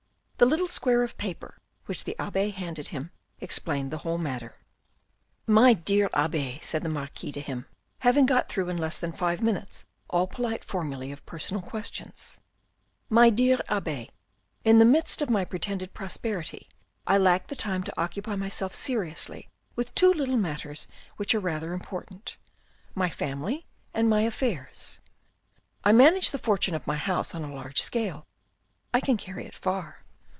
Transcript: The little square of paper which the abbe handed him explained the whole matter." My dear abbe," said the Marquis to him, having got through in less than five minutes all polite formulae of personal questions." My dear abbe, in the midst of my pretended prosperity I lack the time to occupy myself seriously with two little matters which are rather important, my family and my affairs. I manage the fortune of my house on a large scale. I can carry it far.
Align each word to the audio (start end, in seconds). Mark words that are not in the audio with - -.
The 0.37 0.47
little 0.47 0.67
square 0.67 1.03
of 1.03 1.19
paper 1.19 1.59
which 1.85 2.03
the 2.03 2.17
abbe 2.19 2.49
handed 2.49 2.87
him 2.87 3.11
explained 3.39 3.91
the 3.91 3.99
whole 3.99 4.17
matter." 4.17 4.55
My 5.61 5.73
dear 5.75 6.09
abbe," 6.15 6.57
said 6.63 6.81
the 6.81 6.89
Marquis 6.89 7.31
to 7.33 7.41
him, 7.41 7.67
having 7.99 8.25
got 8.25 8.49
through 8.49 8.67
in 8.69 8.77
less 8.77 8.97
than 8.97 9.11
five 9.11 9.39
minutes 9.43 9.85
all 10.09 10.25
polite 10.25 10.65
formulae 10.65 11.11
of 11.11 11.23
personal 11.27 11.61
questions." 11.61 12.39
My 13.11 13.29
dear 13.29 13.59
abbe, 13.69 14.09
in 14.63 14.79
the 14.79 14.83
midst 14.85 15.21
of 15.21 15.29
my 15.29 15.45
pretended 15.45 15.93
prosperity 15.93 16.67
I 17.05 17.19
lack 17.19 17.45
the 17.45 17.55
time 17.55 17.83
to 17.83 18.01
occupy 18.01 18.35
myself 18.35 18.73
seriously 18.73 19.47
with 19.75 19.93
two 19.93 20.11
little 20.11 20.37
matters 20.37 20.87
which 21.17 21.35
are 21.35 21.39
rather 21.39 21.71
important, 21.71 22.35
my 22.95 23.11
family 23.11 23.67
and 23.93 24.09
my 24.09 24.21
affairs. 24.21 25.01
I 25.83 25.91
manage 25.91 26.31
the 26.31 26.39
fortune 26.39 26.73
of 26.73 26.87
my 26.87 26.97
house 26.97 27.35
on 27.35 27.43
a 27.43 27.53
large 27.53 27.79
scale. 27.83 28.25
I 28.91 29.01
can 29.01 29.17
carry 29.17 29.45
it 29.45 29.53
far. 29.53 29.99